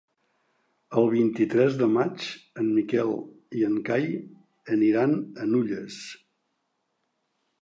El 1.01 1.09
vint-i-tres 1.15 1.77
de 1.81 1.89
maig 1.97 2.25
en 2.63 2.71
Miquel 2.79 3.13
i 3.61 3.69
en 3.69 3.77
Cai 3.91 4.09
aniran 4.79 5.15
a 5.45 5.49
Nulles. 5.53 6.01